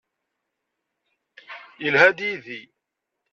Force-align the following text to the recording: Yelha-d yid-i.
Yelha-d 1.83 2.19
yid-i. 2.27 2.61